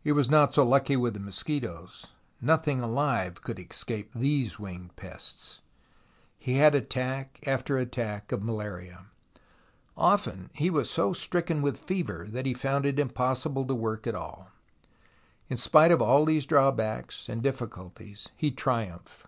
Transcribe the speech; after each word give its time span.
He 0.00 0.10
was 0.10 0.30
not 0.30 0.54
so 0.54 0.64
lucky 0.64 0.96
with 0.96 1.12
the 1.12 1.20
mosquitoes. 1.20 2.06
Nothing 2.40 2.80
alive 2.80 3.42
could 3.42 3.58
escape 3.58 4.10
these 4.14 4.58
winged 4.58 4.96
pests. 4.96 5.60
He 6.38 6.54
had 6.54 6.74
attack 6.74 7.40
after 7.46 7.76
attack 7.76 8.32
of 8.32 8.42
malaria. 8.42 9.04
Often 9.98 10.48
he 10.54 10.70
was 10.70 10.88
so 10.90 11.12
stricken 11.12 11.60
with 11.60 11.76
fever 11.84 12.26
that 12.30 12.46
he 12.46 12.54
found 12.54 12.86
it 12.86 12.94
impos 12.96 12.96
THE 12.96 13.02
ROMANCE 13.02 13.44
OF 13.44 13.50
EXCAVATION 13.50 13.52
189 13.52 13.66
sible 13.66 13.68
to 13.68 13.74
work 13.74 14.06
at 14.06 14.14
all. 14.14 14.50
In 15.50 15.56
spite 15.58 15.90
of 15.92 16.00
all 16.00 16.24
these 16.24 16.46
drawbacks 16.46 17.28
and 17.28 17.42
difficulties, 17.42 18.30
he 18.34 18.50
triumphed. 18.50 19.26